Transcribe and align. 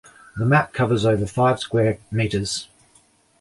The 0.35 0.47
map 0.47 0.73
covers 0.73 1.05
over 1.05 1.27
five 1.27 1.59
square 1.59 1.99
meters. 2.09 2.67